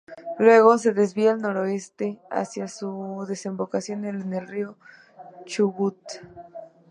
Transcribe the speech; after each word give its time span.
Luego, 0.39 0.79
se 0.79 0.93
desvía 0.93 1.29
al 1.33 1.41
noreste 1.43 2.19
hacia 2.31 2.67
su 2.67 3.23
desembocadura 3.29 4.09
en 4.09 4.33
el 4.33 4.47
río 4.47 4.75
Chubut. 5.45 6.01